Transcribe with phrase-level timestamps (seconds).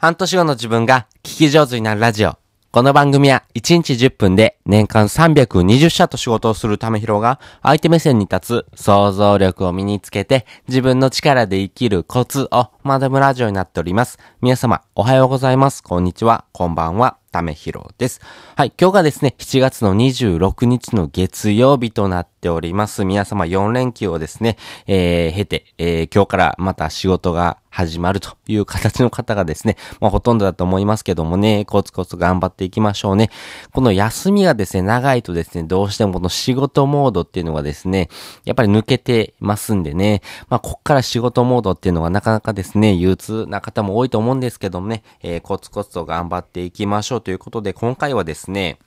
[0.00, 2.36] 半年後の自分が聞き上手になるラジオ。
[2.70, 14.20] この番組は1日10分で年間320社と仕事をするためひろが相手目線に立つ想像力を身につけて自分の力で生きるコツを学ぶラジオになっております。
[14.40, 15.82] 皆様おはようございます。
[15.82, 16.44] こんにちは。
[16.52, 17.18] こんばんは。
[17.32, 18.20] ためひろです。
[18.56, 18.72] はい。
[18.80, 23.04] 今日がですね、7月の26日の月曜日となってております。
[23.04, 24.56] 皆様4連休をですね、
[24.86, 33.30] えー、経て、えー、今日からまた仕事が始まるという形の方がですね、まあほとんどだと思いますけどもね、コツコツ頑張っていきましょうね。
[33.72, 38.08] この休みがですね、長いとですね、どうしてもこの仕事モードっていうのがですね、
[38.44, 48.78] やっぱり抜けてますんでね、まあこっから仕事モードっていうのがなかなかですね、憂鬱な方も多いと思うんですけどもね、えー、コツコツと頑張っていきましょうということで、今回はですね、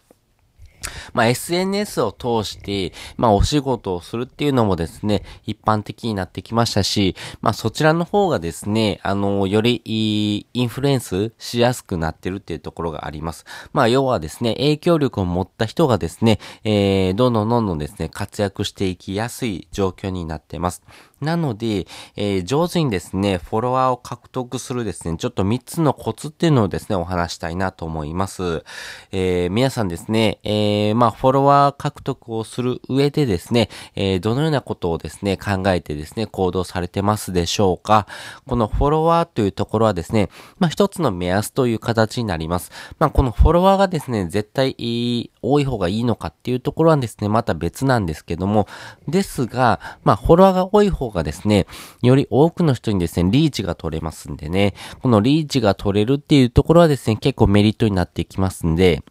[1.13, 13.45] まあ、SNS を通して、まあ、お仕事をするっていうのもですね、一般的になってきましたし、まあ、そちらの方がですね、あの、よりインフルエンスしやすくなってるっていうところがあります。
[13.73, 20.83] まあ、要はですね、影響力を持った人がですね、えー、どんどんどんどんですね、活躍していきやすい状況になってます。
[21.21, 28.63] なので、えー、上手にですね、フォロワーを獲得するですね、ちょっと3つのコツっていうのをですね、お話したいなと思います。
[29.11, 38.07] えー、皆さんですね、えー、まあ、フォロワー獲得をする上でですね、えー、どのようなことをですね、考えてですね、行動されてますでしょうか
[38.47, 42.71] このフォロワーというところはですね、まあ、一つの目安という形になります。
[42.97, 48.67] まあ、このフォロワーがですね、絶対多い方がいいのかっていうところはですね、また別なんですけども、
[49.07, 51.67] ですが、まあ、フォロワーが多い方がですね、
[52.01, 59.03] より多くの人にですね、リーチが取れますんでね、このリーチが取れるっていうところはですね、結構メリットになっていきますんで、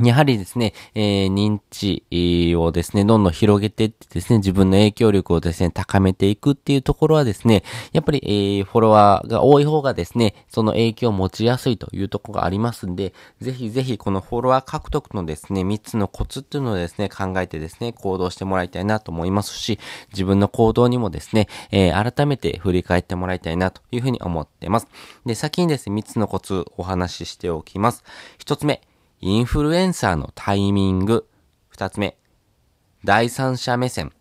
[0.00, 7.62] やはりですね、えー、認知をですね、どんどん広げていってですね、自分の影響力をですね、高めていくっていうところはですね、
[7.92, 19.78] やっぱり、えー、フォロワーが多い方がですね、その影響を持ちやすいというところがありますんで、ぜひぜひこのフォロワー獲得のですね、3つのコツっていうのをですね、考えてですね、行動してもらいたいなと思いますし、
[20.12, 24.86] 自分の行動にもですね、えー、改めて振り返ってもらいたいなというふうに思ってます。
[25.26, 28.04] で、先にですね、3つのコツお話ししておきます。
[28.38, 28.80] 1つ目、
[29.24, 31.28] インフルエンサーのタイミング。
[31.68, 32.18] 二つ目、
[33.04, 34.12] 第三者目線。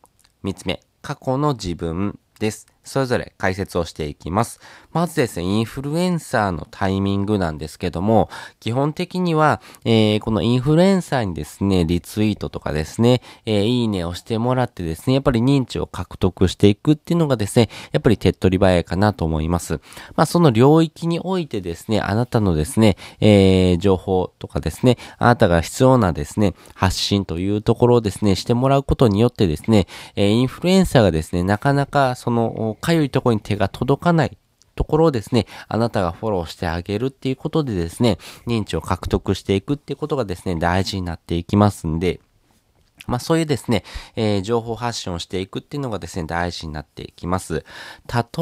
[0.44, 2.67] 三つ目、過去の自分です。
[2.84, 4.59] それぞれ解説をしていきます。
[4.92, 19.80] まずですね、インフルエンサーのタイミングなんですけども、基本的には、えー、このインフルエンサーにですね、リツイートとかですね、えー、いいねをしてもらってですね、やっぱり認知を獲得していくっていうのがですね、やっぱり手っ取り早いかなと思います。
[20.16, 34.38] まあ、その領域においてですね、あなたのですね、えー、情報とかですね、あなたが必要なですね、発信というところをですね、してもらうことによってですね、え、インフルエンサーがですね、なかなかその、かゆいところに手が届かない
[34.76, 38.18] ところをですね、あなたがフォローしてあげるっていうことでですね、
[38.48, 42.20] 認知を獲得していくっていうことがですね、大事になっていきますんで、
[43.07, 43.84] まあそういうですね、
[44.16, 47.66] えー、情報発信をしていくっていうのがですね、大事になっていきます。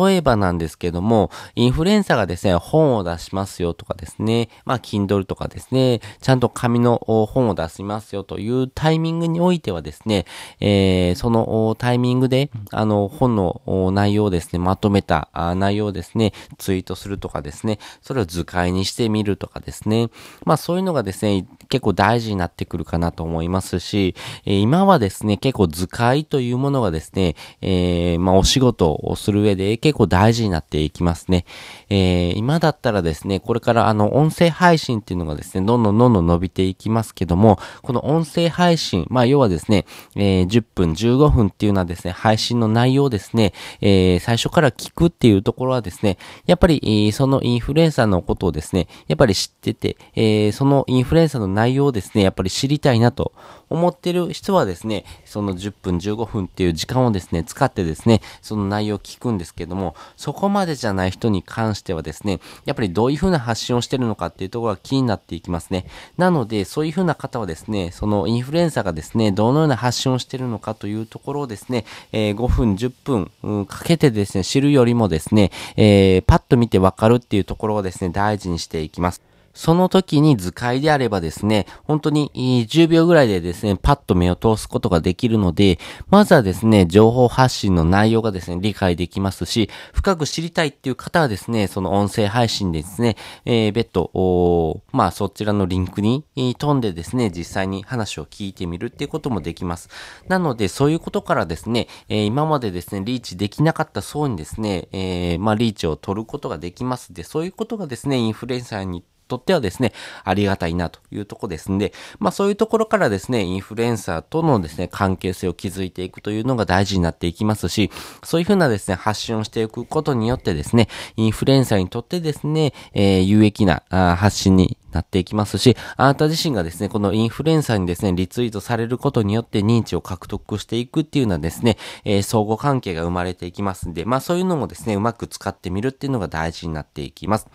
[0.03, 10.25] 例えばなんですけども、インフルエンサーがですね、本を出しますよとかですね、まあ Kindle とかですね、ちゃんと紙の本を出しますよというタイミングにおいてはですね、
[10.59, 20.09] えー、そのタイミングで、あの、本の内容をですね、まとめた内容をですね、ツイートするとかですね、それを図解にしてみるとかですね、
[20.45, 24.15] まあそういうのがですね、結構大事になってくるかなと思いますし、
[24.49, 31.45] えー、今はですね、結構図解というものがですね、えー、まあ、お仕事をする上で結構大事になっていきますね。
[31.89, 46.17] えー、今だったらですね、これからあの、音声配信っていうのがですね、どんどんどんどん伸びていきますけども、この音声配信、まあ、要はですね、え、10分、15分っていうのはですね、配信の内容ですね、え、最初から聞くっていうところはですね、
[46.47, 53.33] やっぱり、そのインフルエンサーのことをですね、やっぱり知ってて、え、そのインフルエンサーの内容をですね、やっぱり知りたいなと
[53.69, 65.85] 思ってる人はですね、その10分15分っていう時間をですね、使ってですね、その内容を聞くんですけども、そこまでじゃない人に関してはですね、やっぱりどういう風な発信をしてるのかっていうところが気になっていきますね。
[66.17, 79.28] なので、そういう風な方はですね、そのインフルエンサーがですね、どのような発信をしてるのかというところをですね、えー、5分10分、うん、かけてですね、知るよりもですね、えー、パッと見てわかるっていうところをですね、大事にしていきます。
[79.53, 82.31] その時に図解であればですね、本当に
[82.69, 85.79] 10秒ぐらいでですね、パッと目を通すことができるので、
[86.09, 93.15] まずはですね、情報発信の内容がですね、理解できますし、深く知りたいっていう方はですね、その音声配信でですね、
[93.45, 96.23] えー、別途、まあそちらのリンクに
[96.57, 99.89] 飛んでですね、実際に話を聞いてみるっていうこともできます。
[100.27, 109.93] なので、そういうことからですね、えー、今までですね、リーチできなかった層にですね、えー、まあリーチを取ることができますで、そういうことがですね、インフルエンサーにとってはですね、
[110.23, 117.91] ありがたいなというとこですんで、まあそういうところからですね、インフルエンサーとのですね、関係性を築いていくというのが大事になっていきますし、
[118.23, 123.83] そういうふうなですね、発信をしていくことによってですね、インフルエンサーにとってですね、えー、有益な
[124.17, 137.47] 発信になっていきますし、あなた自身がですね、このインフルエンサーにですね、リツイートされることによって認知を獲得していくっていうのはですね、えー、相互関係が生まれていきますんで、まあそういうのもですね、うまく使ってみるっていうのが大事になっていきます。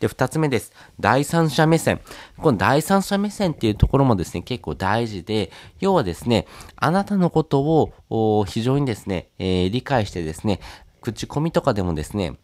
[0.00, 0.72] で、二つ目です。
[1.22, 2.00] 第三者目線。
[2.36, 10.58] この第三者目線っていうところもですね、結構大事で、要はですね、あなたのことを非常にですね、えー、理解してですね、
[11.00, 12.38] 口コミとかでもですね、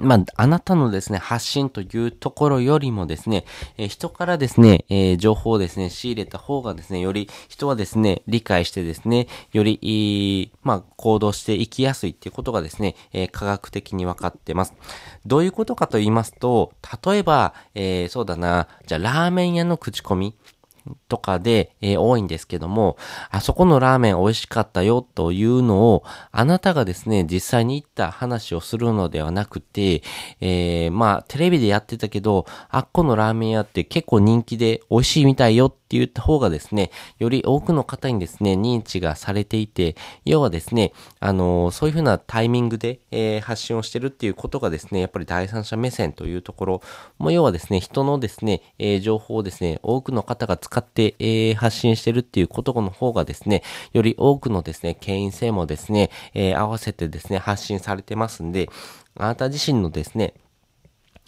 [0.00, 3.44] まあ、あなたのですね、発信というところよりもですね、
[3.76, 14.74] えー、人からですね、えー、情報をですね、仕入れた方がですね、より人はですね、理解してですね、より、まあ、行動していきやすいっていうことがですね、えー、科学的に分かってます。
[15.24, 16.72] どういうことかと言いますと、
[17.04, 20.34] 例えば、えそうだな、じゃあ、ラーメン屋の口コミ。
[21.08, 22.96] とかで、えー、多いんですけども、
[23.30, 30.02] あそこのラーメン美味しかったよというのを、あなたがですね、実際に行った話をするのではなくて、
[30.40, 39.94] えー、まあ、テレビでやってたけど、あっこのラーメン屋って結構人気で美味しいみたいよって言った方がですね、より多くの方にですね、認知がされていて、
[40.24, 46.82] 要はですね、あのー、そういうふうなタイミングで、えー、発信をしてるっていうことがですね、やっぱり第三者目線というところ
[47.18, 53.62] も、要はですね、人のですね、えー、情報をですね、多くの方が使って、えー、発信してるっていうことの方がですね、
[53.92, 58.68] より多くのですね、権威性もですね、えー、合わせてですね、発信されてますんで、
[59.16, 60.34] あなた自身のですね、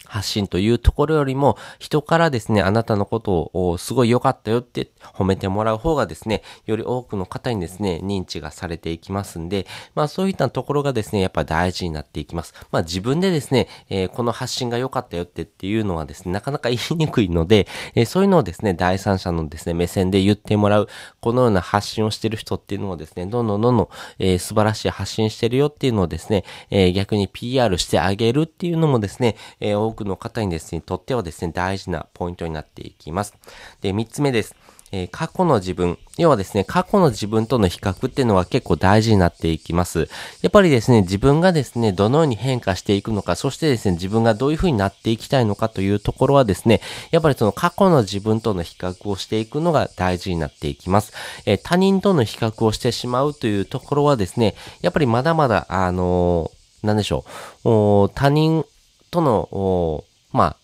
[0.09, 12.53] 発信というところよりも、人からですね、あなたのことをすごい良かったよって褒めてもらう方がですね、より多くの方にですね、認知がされていきますんで、まあそういったところがですね、やっぱ大事になっていきます。
[12.71, 20.87] まあ自分でですね、えー、この発信が良かったよってっていうのはですね、なかなか言いにくいので、えー、そういうのをですね、第三者のですね、目線で言ってもらう、
[21.21, 33.35] このような発信をしてる人っていうのをですね、どんどんどんどん、えー、素晴らしい発信してるよっていうのをですね、え逆に PR してあげるっていうのもですね、え多くくの方にですね、とってはですね、大事なポイントになっていきます。
[33.81, 34.55] で、三つ目です。
[34.91, 35.97] えー、過去の自分。
[36.17, 40.09] 要はですね、過去の自分との比較っていうのは結構大事になっていきます。
[40.41, 46.81] やっぱりですね、自分がですね、どのように変化していくのか、そしてですね、自分がどういう風になっていきたいのかというところはですね、
[47.11, 51.13] やっぱりその過去の自分との比較をしていくのが大事になっていきます。
[51.45, 57.25] えー、他人との比較をしてしまうというところはですね、やっぱりまだまだ、あのー、なんでしょ
[57.63, 58.65] う、他人
[59.09, 60.55] との、まあ、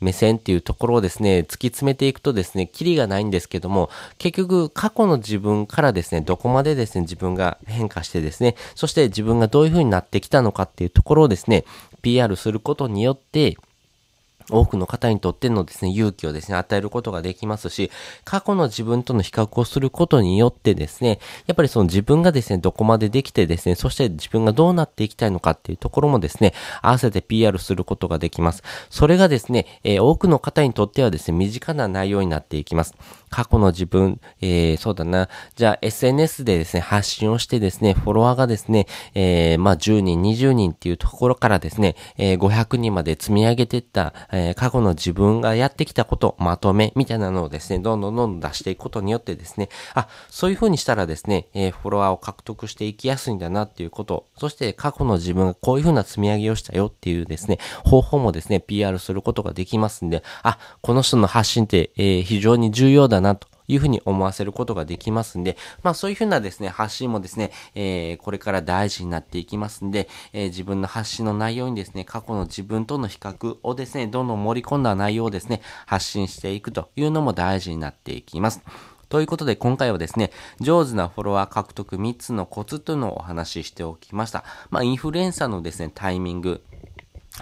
[0.00, 11.64] 目線っていうところをですね、突き詰めていくとですね、キリがないんですけども、結局過去の自分からですね、どこまでですね、自分が変化してですね、そして自分がどういう風になってきたのかっていうところをですね、
[12.02, 13.56] PR することによって、
[14.50, 17.90] 多くの方にとってのですね、勇気をですね、与えることができますし、
[18.24, 28.62] 過去の自分との比較をすることによってですね、やっぱりその自分がですね、どこまでできてですね、そして自分がどうなっていきたいのかっていうところもですね、合わせて PR することができます。
[28.90, 32.94] それがですね、えー、多くの方にとってはですね、身近な内容になっていきます。
[33.30, 35.28] 過去の自分、えー、そうだな。
[35.54, 78.60] じゃあ SNS でですね、発信をしてですね、フォロワーがですね、えー、まあ10人、20人っていうところからですね、えー、500人まで積み上げていった、えー、過去の自分がやってきたこと、まとめみたいなのをですね、どんどんどんどん出していくことによってですね、あ、そういう風にしたらですね、えー、フォロワーを獲得していきやすいんだなっていうこと、そして過去の自分がこういう風な積み上げをしたよっていうですね、方法もですね、PR することができますんで、あ、この人の発信って、えー、非常に重要だなというふうに思わせることができますんで、まあそういうふうなですね、発信もですね、えー、これから大事になっていきますんで、えー、自分の発信の内容にですね、過去の自分との比較をですね、どんどん盛り込んだ内容をですね、発信していくというのも大事になっていきます。
[79.10, 84.44] ということで今回はですね、上手なフォロワー獲得3つのコツというのをお話ししておきました。
[84.70, 86.62] まあインフルエンサーのですね、タイミング、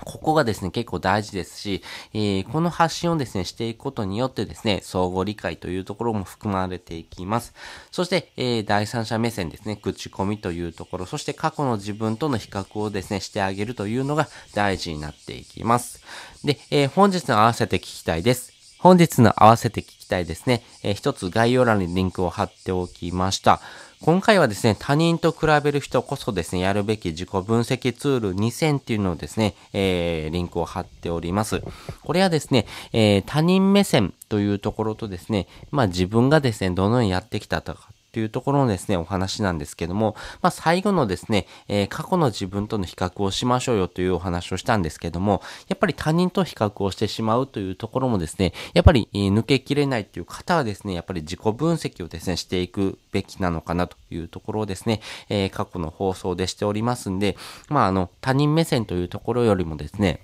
[0.04, 7.54] ここがですね、結構大事ですし、えー、この発信をですね、していくことによってですね、相互理解というところも含まれていきます。
[7.90, 16.02] そして、えー、第三者目線ですね、口コミというところ、そして過去の自分との比較をですね、してあげるというのが大事になっていきます。
[16.44, 18.52] で、えー、本日の合わせて聞きたいです。
[18.78, 23.60] 本日の合わせて聞きたいですね、えー、一つ概要欄にリンクを貼っておきました。
[24.00, 31.62] 今回はですね、他人と比べる人こそですね、やるべき自己分析ツール2000っていうのをですね、えー、リンクを貼っております。
[32.04, 57.36] これはですね、えー、他人目線というところとですね、まあ自分がですね、どのようにやってきたとかというところのですね、お話なんですけども、まあ、最後のですね、えー、過去の自分との比較をしましょうよというお話をしたんですけども、やっぱり他人と比較をしてしまうというところもですね、やっぱり、抜けきれないという方はですね、やっぱり自己分析をですね、していくべきなのかなというところをですね、えー、過去の放送でしておりますんで、
[57.68, 60.22] まあ、あの、他人目線というところよりもですね、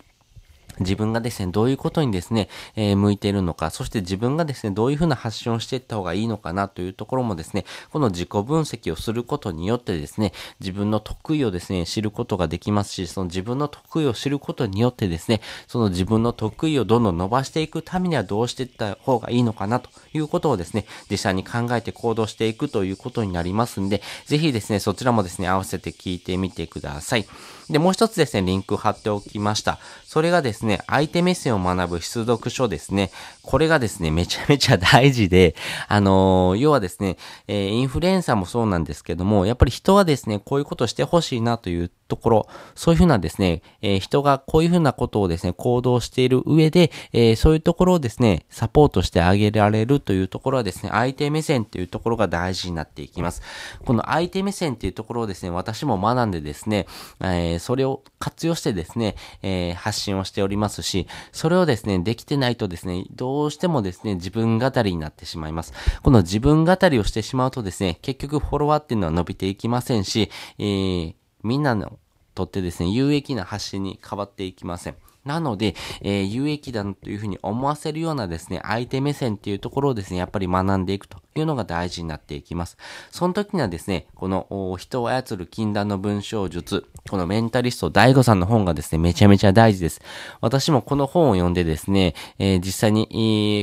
[0.80, 27.26] 自分がですね、どういうことにですね、えー、向いているのか、そして自分がですね、どういうふうな発信をしていった方がいいのかなというところもですね、この自己分析をすることによってですね、自分の得意をですね、知ることができますし、その自分の得意を知ることによってですね、その自分の得意をどんどん伸ばしていくためにはどうしていった方がいいのかなということをですね、実際に考えて行動していくということになりますんで、ぜひですね、そちらもですね、合わせて聞いてみてください。
[27.70, 29.78] で、もう一つですね、リンク貼っておきました。
[30.04, 33.10] それがですね、相手目線を学ぶ出読書ですね。
[33.42, 35.54] これがですね、めちゃめちゃ大事で、
[35.88, 37.16] あのー、要はですね、
[37.48, 53.42] えー、インフルエンサーもそうなんですけども、やっぱり人はですね、こういうことしてほしいなというところ、そういうふうなですね、えー、人がこういうふうなことをですね、行動している上で、えー、そういうところをですね、サポートしてあげられるというところはですね、相手目線というところが大事になっていきます。
[53.84, 56.86] この相手目線っていうところをですね、私も学んでですね、
[57.20, 65.72] えー、それを活用してですね、えー、発信をしておりますし、それをですね、できてないとですね、どうしてもですね、自分語りになってしまいます。
[66.02, 71.98] この自分語りをしてしまうとですね、結局フォロワーっていうのは伸びていきませんし、えー、みんなの
[72.34, 74.96] とってですね、有益な発信に変わっていきません。
[75.24, 82.76] なので、えー、有益だというふうに思わせるようなですね、相手目線っていうところをですね、やっぱり学んでいくというのが大事になっていきます。
[83.10, 90.02] その時にはですね、この人を操る禁断の文章術、このメンタリスト大悟さんの本がですね、めちゃめちゃ大事です。
[90.42, 93.16] 私もこの本を読んでですね、えー、実際に、え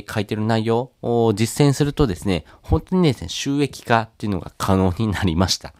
[0.04, 5.74] ー、書いてる内容を実践するとですね、本当にですね、収益化っていうのが可能になりました。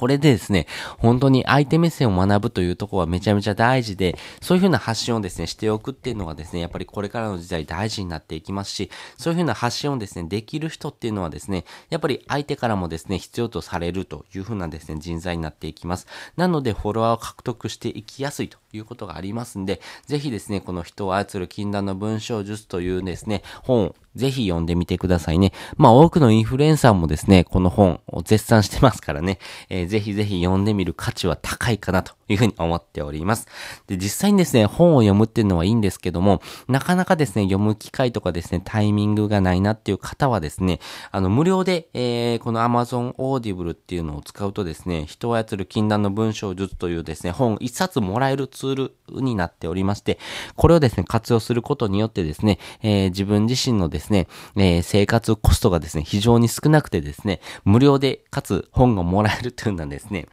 [0.00, 0.66] これでですね、
[0.96, 16.06] 本当に相手目線を学ぶというところはめちゃめちゃ大事で、そういうふうな発信をですね、しておくっていうのがですね、やっぱりこれからの時代大事になっていきますし、そういうふうな発信をですね、できる人っていうのはですね、やっぱり相手からもですね、必要とされるというふうなですね、人材になっていきます。
[16.34, 25.52] なので、フォロワーを獲得していきやすいということがありますんで、ぜひですね、この人を操る禁断の文章術というですね、本ぜひ読んでみてくださいね。
[25.76, 29.38] まあ多くのインフルエンサーもですね、この本を絶賛してますからね、
[29.68, 33.46] えー、ぜひぜひ読んでみる価値は高いかなというふうに思っております。
[33.86, 50.18] で、実際にですね、本を読むっていうのはいいんですけども、なかなかですね、読む機会とかですね、タイミングがないなっていう方はですね、あの、無料で、えー、この Amazon Audible っていうのを使うとですね、人を操る禁断の文章術というですね、本一冊もらえるツールになっておりまして、
[50.56, 60.26] これをですね、活用することによってですね、えー、自分自身のですね、えー、生活コストがですね、非常に少なくてですね、無料で、かつ本がもらえるというのはですね、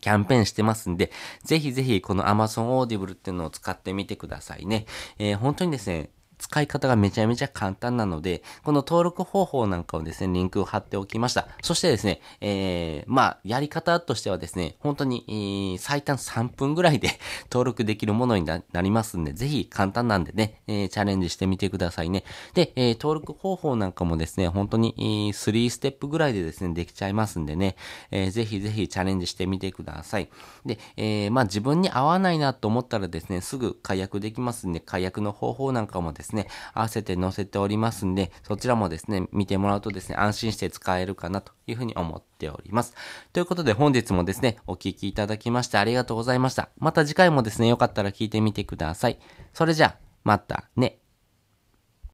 [0.00, 1.10] キャンペーンしてますんで、
[1.44, 4.86] ぜひぜひこの Amazon Audible っていうのを使ってみてくださいね。
[5.18, 11.48] えー、本当にですね、使い方がめちゃめちゃ簡単なので、この登録方法なんかをですね、リンクを貼っておきました。
[11.62, 17.08] そしてですね、えー、まあ、やり方としてはですね、本当に、えー、最短3分ぐらいで
[17.50, 22.24] 登録できるものになりますんで、ぜひ簡単なんでね、えー、チャレンジしてみてくださいね。
[22.54, 27.76] で、えー、登録方法なんかもですね、本当に、えー、3ステップぐらいでですね、できちゃいますんでね、
[28.10, 30.28] えー、ぜひぜひチャレンジしてみてください。
[30.64, 42.94] で、えー、まあ、自分に合わないなと思ったらですね、すぐ解約できますんで、解約の方法なんかもですね、ね、合わせて載せておりますんで、そちらもですね、見てもらうとですね、安心して使えるかなというふうに思っております。
[43.32, 46.70] ということで本日もですね、お聴きいただきましてありがとうございました。
[46.78, 49.18] また次回もですね、よかったら聞いてみてください。
[49.52, 50.98] それじゃあ、またね。